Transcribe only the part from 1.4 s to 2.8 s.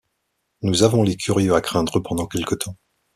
à craindre pendant quelque temps.